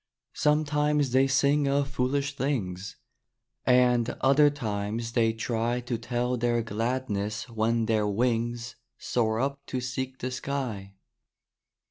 Sometimes 0.33 1.11
they 1.11 1.27
sing 1.27 1.67
of 1.67 1.87
foolish 1.87 2.35
things, 2.35 2.95
And 3.67 4.09
other 4.19 4.49
times 4.49 5.11
they 5.11 5.31
try 5.31 5.79
To 5.81 5.95
tell 5.99 6.37
their 6.37 6.63
gladness 6.63 7.47
when 7.47 7.85
their 7.85 8.07
wings 8.07 8.75
Soar 8.97 9.39
up 9.39 9.59
to 9.67 9.79
seek 9.79 10.17
the 10.17 10.31
sky. 10.31 10.95